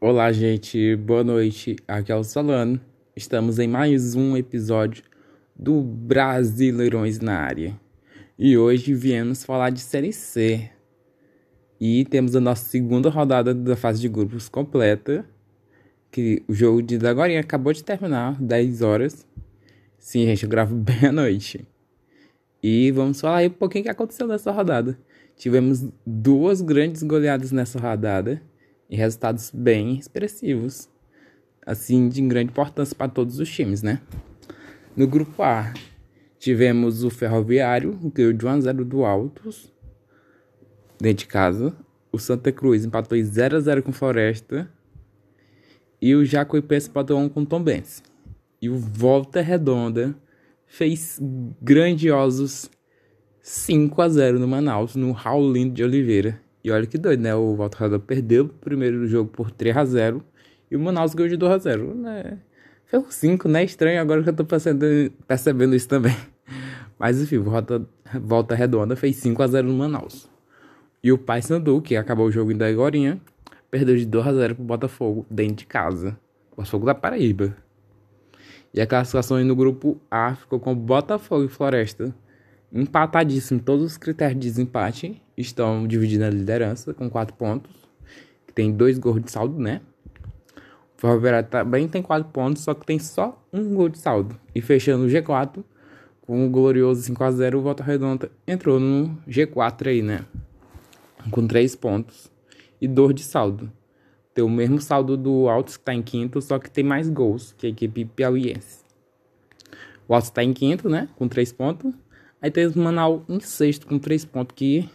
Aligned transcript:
Olá, 0.00 0.30
gente, 0.32 0.96
boa 0.96 1.24
noite. 1.24 1.76
Aqui 1.88 2.12
é 2.12 2.16
o 2.16 2.22
Solano. 2.22 2.78
Estamos 3.16 3.58
em 3.58 3.66
mais 3.66 4.14
um 4.14 4.36
episódio 4.36 5.02
do 5.56 5.80
Brasileirões 5.80 7.20
na 7.20 7.38
área. 7.38 7.80
E 8.38 8.58
hoje 8.58 8.92
viemos 8.92 9.44
falar 9.44 9.70
de 9.70 9.80
Série 9.80 10.12
C. 10.12 10.68
E 11.80 12.04
temos 12.04 12.36
a 12.36 12.40
nossa 12.40 12.64
segunda 12.66 13.08
rodada 13.08 13.54
da 13.54 13.76
fase 13.76 14.00
de 14.00 14.08
grupos 14.08 14.46
completa. 14.48 15.24
Que 16.10 16.42
o 16.46 16.52
jogo 16.52 16.82
de 16.82 16.96
agora 17.06 17.38
acabou 17.40 17.72
de 17.72 17.82
terminar, 17.82 18.38
10 18.42 18.82
horas. 18.82 19.26
Sim, 19.96 20.26
gente, 20.26 20.42
eu 20.42 20.50
gravo 20.50 20.74
bem 20.76 21.06
à 21.08 21.12
noite. 21.12 21.66
E 22.62 22.90
vamos 22.90 23.20
falar 23.20 23.38
aí 23.38 23.46
um 23.46 23.52
pouquinho 23.52 23.82
o 23.82 23.84
que 23.84 23.90
aconteceu 23.90 24.26
nessa 24.26 24.50
rodada. 24.50 24.98
Tivemos 25.34 25.86
duas 26.04 26.60
grandes 26.60 27.02
goleadas 27.02 27.52
nessa 27.52 27.78
rodada 27.78 28.42
e 28.88 28.96
resultados 28.96 29.50
bem 29.52 29.96
expressivos, 29.96 30.88
assim 31.64 32.08
de 32.08 32.20
grande 32.22 32.50
importância 32.50 32.94
para 32.94 33.08
todos 33.08 33.38
os 33.38 33.48
times, 33.50 33.82
né? 33.82 34.00
No 34.96 35.06
grupo 35.06 35.42
A, 35.42 35.72
tivemos 36.38 37.02
o 37.02 37.10
Ferroviário, 37.10 37.98
que 37.98 38.10
ganhou 38.10 38.32
de 38.32 38.46
1 38.46 38.48
a 38.48 38.60
0 38.60 38.84
do 38.84 39.04
Altos, 39.04 39.72
dentro 41.00 41.24
de 41.24 41.26
casa. 41.26 41.74
O 42.12 42.18
Santa 42.18 42.52
Cruz 42.52 42.84
empatou 42.84 43.18
em 43.18 43.24
0 43.24 43.56
a 43.56 43.60
0 43.60 43.82
com 43.82 43.92
Floresta. 43.92 44.70
E 46.00 46.14
o 46.14 46.24
Jacuipense 46.24 46.88
empatou 46.88 47.18
1 47.18 47.28
com 47.28 47.44
Tombense. 47.44 48.02
E 48.60 48.68
o 48.68 48.76
Volta 48.76 49.40
Redonda 49.40 50.14
fez 50.66 51.20
grandiosos 51.60 52.70
5 53.42 54.00
a 54.00 54.08
0 54.08 54.38
no 54.38 54.46
Manaus, 54.46 54.94
no 54.94 55.12
Raulindo 55.12 55.74
de 55.74 55.82
Oliveira. 55.82 56.40
E 56.64 56.70
olha 56.70 56.86
que 56.86 56.96
doido, 56.96 57.20
né? 57.20 57.34
O 57.34 57.54
Volta 57.54 57.76
Redonda 57.78 58.02
perdeu 58.02 58.46
o 58.46 58.48
primeiro 58.48 59.06
jogo 59.06 59.30
por 59.30 59.50
3 59.50 59.76
a 59.76 59.84
0 59.84 60.24
e 60.70 60.76
o 60.76 60.80
Manaus 60.80 61.14
ganhou 61.14 61.28
de 61.28 61.36
2 61.36 61.52
a 61.52 61.58
0 61.58 61.94
né? 61.94 62.38
Foi 62.86 63.00
por 63.00 63.12
5, 63.12 63.46
né? 63.48 63.62
Estranho 63.64 64.00
agora 64.00 64.22
que 64.22 64.30
eu 64.30 64.34
tô 64.34 64.46
percebendo, 64.46 65.12
percebendo 65.28 65.76
isso 65.76 65.86
também. 65.86 66.16
Mas 66.98 67.20
enfim, 67.20 67.38
Volta, 67.38 67.86
Volta 68.18 68.54
Redonda 68.54 68.96
fez 68.96 69.16
5 69.16 69.42
a 69.42 69.46
0 69.46 69.68
no 69.68 69.74
Manaus. 69.74 70.30
E 71.02 71.12
o 71.12 71.18
Paysandu, 71.18 71.82
que 71.82 71.96
acabou 71.96 72.26
o 72.26 72.32
jogo 72.32 72.50
em 72.50 72.56
Dagorinha, 72.56 73.20
perdeu 73.70 73.94
de 73.94 74.06
2 74.06 74.26
a 74.26 74.32
0 74.32 74.54
pro 74.54 74.64
Botafogo 74.64 75.26
dentro 75.30 75.56
de 75.56 75.66
casa. 75.66 76.18
Botafogo 76.56 76.86
da 76.86 76.94
Paraíba. 76.94 77.54
E 78.72 78.80
a 78.80 78.86
classificação 78.86 79.42
no 79.44 79.54
grupo 79.54 80.00
A 80.10 80.34
ficou 80.34 80.58
com 80.58 80.74
Botafogo 80.74 81.44
e 81.44 81.48
Floresta 81.48 82.14
empatadíssimo. 82.72 83.60
Todos 83.60 83.84
os 83.84 83.96
critérios 83.96 84.40
de 84.40 84.48
desempate 84.48 85.22
estão 85.36 85.86
dividindo 85.86 86.24
a 86.24 86.30
liderança 86.30 86.94
com 86.94 87.08
4 87.10 87.36
pontos. 87.36 87.70
Tem 88.54 88.72
dois 88.72 88.98
gols 88.98 89.22
de 89.22 89.30
saldo, 89.30 89.58
né? 89.58 89.80
O 90.96 91.00
Ferroviário 91.00 91.48
também 91.48 91.88
tem 91.88 92.02
4 92.02 92.30
pontos, 92.30 92.62
só 92.62 92.72
que 92.72 92.86
tem 92.86 92.98
só 92.98 93.42
um 93.52 93.74
gol 93.74 93.88
de 93.88 93.98
saldo. 93.98 94.38
E 94.54 94.60
fechando 94.60 95.04
o 95.04 95.08
G4 95.08 95.64
com 96.22 96.46
o 96.46 96.50
glorioso 96.50 97.02
5x0, 97.12 97.56
o 97.56 97.60
Volta 97.62 97.82
Redonda 97.82 98.30
entrou 98.46 98.78
no 98.78 99.18
G4 99.28 99.88
aí, 99.88 100.02
né? 100.02 100.24
Com 101.30 101.46
3 101.46 101.74
pontos 101.76 102.30
e 102.80 102.86
2 102.86 103.14
de 103.14 103.22
saldo 103.22 103.70
ter 104.34 104.42
o 104.42 104.50
mesmo 104.50 104.80
saldo 104.80 105.16
do 105.16 105.48
Altos 105.48 105.76
que 105.76 105.82
está 105.82 105.94
em 105.94 106.02
quinto, 106.02 106.42
só 106.42 106.58
que 106.58 106.68
tem 106.68 106.82
mais 106.82 107.08
gols 107.08 107.54
que 107.56 107.66
a 107.66 107.70
equipe 107.70 108.04
piauiense. 108.04 108.80
O 110.08 110.14
Altos 110.14 110.28
está 110.28 110.42
em 110.42 110.52
quinto, 110.52 110.88
né? 110.88 111.08
Com 111.16 111.28
três 111.28 111.52
pontos. 111.52 111.94
Aí 112.42 112.50
tem 112.50 112.66
o 112.66 112.78
Manaus 112.78 113.22
em 113.28 113.38
sexto 113.40 113.86
com 113.86 113.98
três 113.98 114.24
pontos 114.24 114.54
que... 114.54 114.88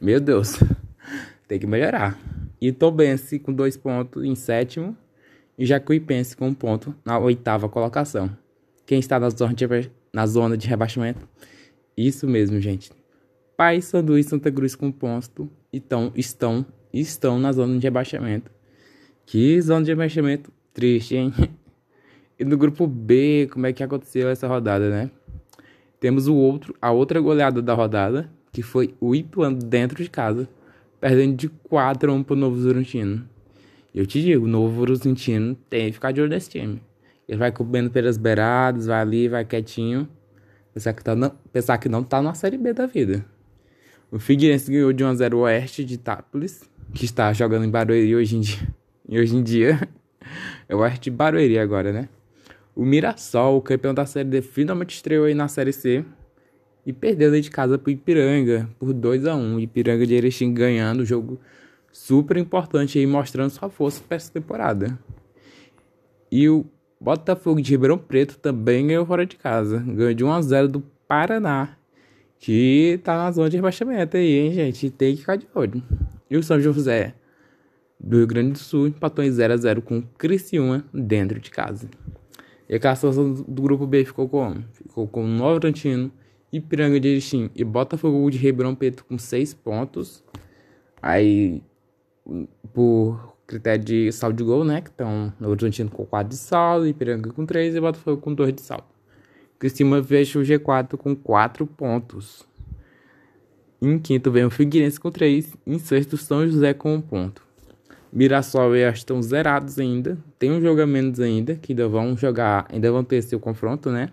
Meu 0.00 0.20
Deus. 0.20 0.58
tem 1.48 1.58
que 1.58 1.66
melhorar. 1.66 2.18
E 2.60 2.72
com 3.38 3.52
dois 3.52 3.76
pontos 3.76 4.24
em 4.24 4.34
sétimo. 4.34 4.96
E 5.58 5.66
Jacuipense 5.66 6.36
com 6.36 6.48
um 6.48 6.54
ponto 6.54 6.94
na 7.04 7.18
oitava 7.18 7.68
colocação. 7.68 8.30
Quem 8.86 8.98
está 9.00 9.18
na 9.18 9.28
zona 9.30 9.54
de, 9.54 9.66
na 10.12 10.26
zona 10.26 10.56
de 10.56 10.68
rebaixamento? 10.68 11.28
Isso 11.96 12.26
mesmo, 12.28 12.60
gente. 12.60 12.92
Paysandu 13.56 14.16
e 14.16 14.22
Santa 14.22 14.52
Cruz 14.52 14.76
com 14.76 14.92
ponto 14.92 15.50
então, 15.72 16.12
estão 16.14 16.64
estão 16.92 17.38
na 17.38 17.52
zona 17.52 17.76
de 17.76 17.84
rebaixamento. 17.84 18.50
Que 19.26 19.60
zona 19.60 19.84
de 19.84 19.90
rebaixamento 19.90 20.52
triste, 20.72 21.16
hein? 21.16 21.32
E 22.40 22.44
no 22.44 22.56
grupo 22.56 22.86
B, 22.86 23.48
como 23.52 23.66
é 23.66 23.72
que 23.72 23.82
aconteceu 23.82 24.28
essa 24.28 24.46
rodada, 24.46 24.88
né? 24.88 25.10
Temos 25.98 26.28
o 26.28 26.36
outro, 26.36 26.72
a 26.80 26.92
outra 26.92 27.20
goleada 27.20 27.60
da 27.60 27.74
rodada, 27.74 28.30
que 28.52 28.62
foi 28.62 28.94
o 29.00 29.14
Ituano 29.14 29.58
dentro 29.58 30.02
de 30.02 30.10
casa, 30.10 30.48
perdendo 31.00 31.36
de 31.36 31.48
4 31.48 32.10
a 32.10 32.14
1 32.14 32.22
pro 32.22 32.36
Novo 32.36 32.58
Zurantino. 32.58 33.28
E 33.94 33.98
eu 33.98 34.06
te 34.06 34.20
digo, 34.20 34.44
o 34.44 34.48
Novo 34.48 34.94
Zurantino 34.94 35.54
tem 35.68 35.86
que 35.86 35.92
ficar 35.92 36.12
de 36.12 36.20
olho 36.20 36.30
nesse 36.30 36.50
time. 36.50 36.82
Ele 37.28 37.38
vai 37.38 37.52
comendo 37.52 37.90
pelas 37.90 38.16
beiradas, 38.16 38.86
vai 38.86 39.00
ali, 39.00 39.28
vai 39.28 39.44
quietinho. 39.44 40.08
Pensar 40.72 40.92
que, 40.92 41.04
tá, 41.04 41.14
não, 41.14 41.30
pensar 41.52 41.78
que 41.78 41.88
não 41.88 42.02
tá 42.02 42.22
na 42.22 42.34
Série 42.34 42.56
B 42.56 42.72
da 42.72 42.86
vida. 42.86 43.24
O 44.10 44.18
Figueirense 44.18 44.70
ganhou 44.70 44.92
de 44.92 45.04
1 45.04 45.06
a 45.06 45.14
0 45.14 45.36
o 45.36 45.40
Oeste 45.40 45.84
de 45.84 45.94
Itápolis 45.94 46.62
que 46.94 47.04
está 47.04 47.32
jogando 47.32 47.64
em 47.64 47.70
Barueri 47.70 48.14
hoje 48.14 48.36
em 48.36 48.40
dia. 48.40 48.68
E 49.08 49.18
hoje 49.20 49.36
em 49.36 49.42
dia, 49.42 49.88
eu 50.68 50.82
acho 50.82 51.00
de 51.00 51.10
Barueri 51.10 51.58
agora, 51.58 51.92
né? 51.92 52.08
O 52.74 52.84
Mirassol, 52.84 53.56
o 53.56 53.60
campeão 53.60 53.92
da 53.92 54.06
Série 54.06 54.28
D, 54.28 54.40
finalmente 54.40 54.94
estreou 54.94 55.24
aí 55.26 55.34
na 55.34 55.48
Série 55.48 55.72
C 55.72 56.04
e 56.88 56.92
perdeu 56.94 57.30
dentro 57.30 57.42
de 57.42 57.50
casa 57.50 57.76
pro 57.76 57.90
Ipiranga 57.90 58.66
por 58.78 58.94
2 58.94 59.26
a 59.26 59.36
1 59.36 59.60
Ipiranga 59.60 60.06
de 60.06 60.14
Erechim 60.14 60.54
ganhando 60.54 61.00
o 61.00 61.04
jogo 61.04 61.38
super 61.92 62.38
importante 62.38 62.98
aí, 62.98 63.06
mostrando 63.06 63.50
sua 63.50 63.68
força 63.68 64.02
para 64.08 64.16
essa 64.16 64.32
temporada. 64.32 64.98
E 66.32 66.48
o 66.48 66.64
Botafogo 66.98 67.60
de 67.60 67.72
Ribeirão 67.72 67.98
Preto 67.98 68.38
também 68.38 68.86
ganhou 68.86 69.04
fora 69.04 69.26
de 69.26 69.36
casa. 69.36 69.80
Ganhou 69.86 70.14
de 70.14 70.24
1 70.24 70.32
a 70.32 70.40
0 70.40 70.68
do 70.68 70.80
Paraná, 71.06 71.76
que 72.38 72.98
tá 73.04 73.18
na 73.18 73.32
zona 73.32 73.50
de 73.50 73.56
rebaixamento 73.56 74.16
aí, 74.16 74.38
hein, 74.38 74.52
gente? 74.54 74.88
Tem 74.88 75.12
que 75.12 75.20
ficar 75.20 75.36
de 75.36 75.46
olho. 75.54 75.82
E 76.30 76.38
o 76.38 76.42
São 76.42 76.58
José 76.58 77.12
do 78.00 78.16
Rio 78.16 78.26
Grande 78.26 78.52
do 78.52 78.58
Sul 78.58 78.86
empatou 78.86 79.22
em 79.22 79.30
0 79.30 79.52
a 79.52 79.56
0 79.58 79.82
com 79.82 79.98
o 79.98 80.02
Criciúma 80.16 80.82
dentro 80.94 81.38
de 81.38 81.50
casa. 81.50 81.86
E 82.66 82.74
a 82.74 82.80
classificação 82.80 83.34
do 83.34 83.60
grupo 83.60 83.86
B 83.86 84.06
ficou 84.06 84.26
como? 84.26 84.64
Ficou 84.72 85.06
com 85.06 85.26
Novo 85.26 85.56
Horizontino, 85.56 86.10
Ipiranga 86.52 86.98
de 86.98 87.08
Erechim 87.08 87.50
e 87.54 87.64
Botafogo 87.64 88.30
de 88.30 88.38
Ribeirão 88.38 88.74
Preto 88.74 89.04
com 89.04 89.18
6 89.18 89.54
pontos. 89.54 90.22
Aí, 91.00 91.62
por 92.72 93.36
critério 93.46 93.84
de 93.84 94.12
saldo 94.12 94.36
de 94.36 94.44
gol, 94.44 94.64
né? 94.64 94.80
Que 94.80 94.90
estão 94.90 95.32
Novo 95.40 95.52
Horizontino 95.52 95.90
com 95.90 96.04
4 96.04 96.28
de 96.28 96.36
saldo, 96.36 96.86
Ipiranga 96.86 97.32
com 97.32 97.46
3 97.46 97.74
e 97.74 97.80
Botafogo 97.80 98.20
com 98.20 98.34
2 98.34 98.52
de 98.52 98.60
saldo. 98.60 98.84
Criciúma 99.58 100.02
fecha 100.02 100.38
o 100.38 100.42
G4 100.42 100.96
com 100.96 101.16
4 101.16 101.66
pontos. 101.66 102.46
Em 103.80 103.98
quinto 103.98 104.30
vem 104.30 104.44
o 104.44 104.50
Figueirense 104.50 104.98
com 104.98 105.10
3. 105.10 105.56
Em 105.66 105.78
sexto, 105.78 106.16
São 106.16 106.46
José 106.46 106.74
com 106.74 106.94
1 106.94 107.00
ponto. 107.00 107.48
Mirassol 108.12 108.74
e 108.74 108.84
Oeste 108.84 109.00
estão 109.00 109.22
zerados 109.22 109.78
ainda. 109.78 110.18
Tem 110.38 110.50
um 110.50 110.60
jogo 110.60 110.80
a 110.80 110.86
menos 110.86 111.20
ainda, 111.20 111.54
que 111.54 111.72
ainda 111.72 111.88
vão 111.88 112.16
jogar, 112.16 112.66
ainda 112.70 112.90
vão 112.90 113.04
ter 113.04 113.22
seu 113.22 113.38
confronto, 113.38 113.90
né? 113.90 114.10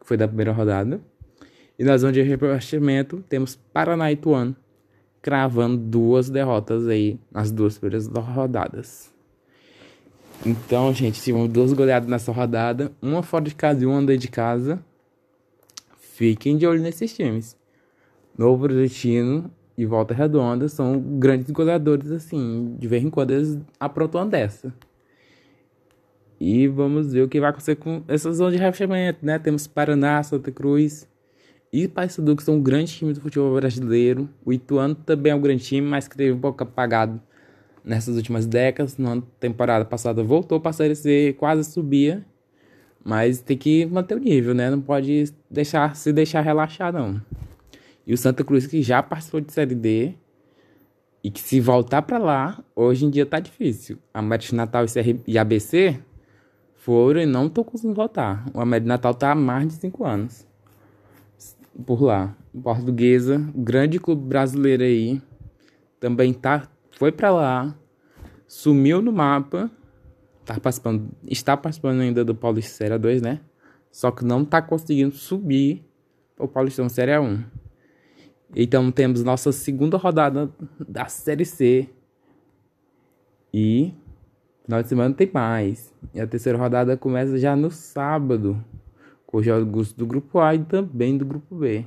Que 0.00 0.06
foi 0.06 0.16
da 0.16 0.26
primeira 0.26 0.52
rodada. 0.52 1.00
E 1.78 1.84
na 1.84 1.96
zona 1.96 2.12
de 2.12 2.22
rebaixamento 2.22 3.24
temos 3.28 3.56
Paraná 3.72 4.10
e 4.10 4.14
Ituano, 4.14 4.54
cravando 5.20 5.76
duas 5.76 6.28
derrotas 6.28 6.86
aí 6.86 7.18
nas 7.30 7.50
duas 7.50 7.78
primeiras 7.78 8.06
rodadas. 8.08 9.12
Então, 10.44 10.92
gente, 10.92 11.22
tivemos 11.22 11.48
duas 11.48 11.72
goleadas 11.72 12.08
nessa 12.08 12.32
rodada, 12.32 12.90
uma 13.00 13.22
fora 13.22 13.44
de 13.44 13.54
casa 13.54 13.84
e 13.84 13.86
uma 13.86 14.00
dentro 14.00 14.18
de 14.18 14.28
casa. 14.28 14.82
Fiquem 15.96 16.56
de 16.56 16.66
olho 16.66 16.82
nesses 16.82 17.14
times. 17.14 17.56
Novo 18.36 18.64
Horizontino 18.64 19.50
e 19.78 19.86
Volta 19.86 20.12
Redonda 20.12 20.68
são 20.68 21.00
grandes 21.00 21.50
goleadores, 21.50 22.10
assim, 22.10 22.74
de 22.78 22.88
vez 22.88 23.04
em 23.04 23.10
quando 23.10 23.30
eles 23.30 23.58
aprontam 23.78 24.28
dessa. 24.28 24.74
E 26.40 26.66
vamos 26.66 27.12
ver 27.12 27.22
o 27.22 27.28
que 27.28 27.38
vai 27.38 27.50
acontecer 27.50 27.76
com 27.76 28.02
essa 28.08 28.32
zona 28.32 28.50
de 28.50 28.56
rebaixamento, 28.56 29.24
né? 29.24 29.38
Temos 29.38 29.68
Paraná, 29.68 30.22
Santa 30.24 30.50
Cruz 30.50 31.08
e 31.72 31.88
Paysandu, 31.88 32.36
que 32.36 32.42
são 32.42 32.60
grandes 32.60 32.92
times 32.92 33.16
do 33.16 33.22
futebol 33.22 33.54
brasileiro. 33.54 34.28
O 34.44 34.52
Ituano 34.52 34.94
também 34.94 35.32
é 35.32 35.34
um 35.34 35.40
grande 35.40 35.64
time, 35.64 35.88
mas 35.88 36.06
que 36.06 36.14
teve 36.14 36.32
um 36.32 36.38
pouco 36.38 36.62
apagado 36.62 37.18
nessas 37.82 38.14
últimas 38.14 38.46
décadas. 38.46 38.98
Na 38.98 39.22
temporada 39.40 39.84
passada 39.84 40.22
voltou 40.22 40.60
para 40.60 40.68
a 40.68 40.74
Série 40.74 40.94
C, 40.94 41.34
quase 41.38 41.64
subia. 41.64 42.26
Mas 43.02 43.40
tem 43.40 43.56
que 43.56 43.86
manter 43.86 44.16
o 44.16 44.20
nível, 44.20 44.54
né? 44.54 44.70
Não 44.70 44.82
pode 44.82 45.32
deixar 45.50 45.96
se 45.96 46.12
deixar 46.12 46.42
relaxar, 46.42 46.92
não. 46.92 47.20
E 48.06 48.12
o 48.12 48.18
Santa 48.18 48.44
Cruz 48.44 48.66
que 48.66 48.82
já 48.82 49.02
participou 49.02 49.40
de 49.40 49.50
Série 49.50 49.74
D 49.74 50.14
e 51.24 51.30
que 51.30 51.40
se 51.40 51.58
voltar 51.58 52.02
para 52.02 52.18
lá, 52.18 52.62
hoje 52.76 53.06
em 53.06 53.10
dia 53.10 53.24
tá 53.24 53.40
difícil. 53.40 53.98
A 54.12 54.18
América 54.18 54.54
Natal 54.54 54.84
e 55.26 55.38
ABC 55.38 55.98
foram 56.74 57.20
e 57.22 57.26
não 57.26 57.46
estão 57.46 57.64
conseguindo 57.64 57.94
voltar. 57.94 58.44
O 58.52 58.60
América 58.60 58.88
Natal 58.88 59.14
tá 59.14 59.32
há 59.32 59.34
mais 59.34 59.68
de 59.68 59.74
5 59.74 60.04
anos 60.04 60.51
por 61.86 62.02
lá. 62.02 62.36
Portuguesa, 62.62 63.38
grande 63.54 63.98
clube 63.98 64.26
brasileiro 64.26 64.82
aí, 64.82 65.22
também 65.98 66.32
tá 66.32 66.68
foi 66.98 67.10
para 67.10 67.30
lá. 67.30 67.74
sumiu 68.46 69.00
no 69.00 69.12
mapa. 69.12 69.70
Tá 70.44 70.58
participando, 70.58 71.08
está 71.26 71.56
participando 71.56 72.00
ainda 72.00 72.24
do 72.24 72.34
Paulista 72.34 72.72
Série 72.72 72.98
2, 72.98 73.22
né? 73.22 73.40
Só 73.90 74.10
que 74.10 74.24
não 74.24 74.44
tá 74.44 74.60
conseguindo 74.60 75.14
subir 75.14 75.84
o 76.38 76.48
Paulistão 76.48 76.88
Série 76.88 77.18
1. 77.18 77.44
Então 78.54 78.90
temos 78.90 79.22
nossa 79.22 79.52
segunda 79.52 79.96
rodada 79.96 80.50
da 80.88 81.06
Série 81.06 81.44
C. 81.44 81.88
E 83.54 83.94
final 84.64 84.82
de 84.82 84.88
semana 84.88 85.14
tem 85.14 85.30
mais. 85.32 85.92
E 86.14 86.20
a 86.20 86.26
terceira 86.26 86.58
rodada 86.58 86.96
começa 86.96 87.38
já 87.38 87.54
no 87.54 87.70
sábado. 87.70 88.62
Com 89.32 89.42
jogos 89.42 89.92
do 89.92 90.06
grupo 90.06 90.38
A 90.38 90.54
e 90.54 90.58
também 90.60 91.18
do 91.18 91.24
grupo 91.24 91.56
B. 91.56 91.86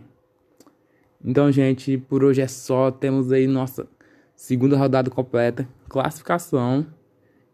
Então, 1.24 1.52
gente, 1.52 1.98
por 1.98 2.24
hoje 2.24 2.42
é 2.42 2.48
só. 2.48 2.90
Temos 2.90 3.32
aí 3.32 3.48
nossa 3.48 3.88
segunda 4.36 4.76
rodada 4.76 5.10
completa, 5.12 5.68
classificação 5.88 6.86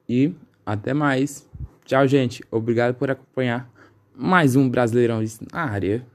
e 0.07 0.33
até 0.65 0.93
mais. 0.93 1.47
Tchau, 1.85 2.07
gente. 2.07 2.41
Obrigado 2.49 2.95
por 2.95 3.11
acompanhar 3.11 3.69
mais 4.15 4.55
um 4.55 4.69
Brasileirão 4.69 5.21
na 5.51 5.63
área. 5.65 6.05